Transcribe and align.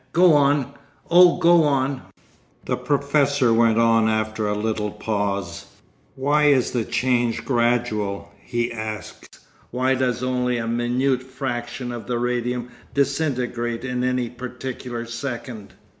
Go 0.13 0.33
on! 0.33 0.73
Oh, 1.11 1.37
go 1.37 1.61
on!' 1.61 2.01
The 2.65 2.75
professor 2.75 3.53
went 3.53 3.77
on 3.77 4.09
after 4.09 4.47
a 4.47 4.57
little 4.57 4.89
pause. 4.89 5.67
'Why 6.15 6.45
is 6.45 6.71
the 6.71 6.83
change 6.83 7.45
gradual?' 7.45 8.29
he 8.41 8.73
asked. 8.73 9.37
'Why 9.69 9.93
does 9.93 10.23
only 10.23 10.57
a 10.57 10.67
minute 10.67 11.21
fraction 11.21 11.91
of 11.91 12.07
the 12.07 12.17
radium 12.17 12.69
disintegrate 12.95 13.85
in 13.85 14.03
any 14.03 14.27
particular 14.27 15.05
second? 15.05 15.75